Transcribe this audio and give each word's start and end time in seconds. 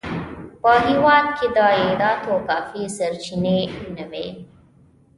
په 0.61 0.71
هېواد 0.87 1.25
کې 1.37 1.47
د 1.55 1.57
عایداتو 1.69 2.33
کافي 2.47 2.83
سرچینې 2.97 3.59
نه 3.95 4.05
وې. 4.11 4.27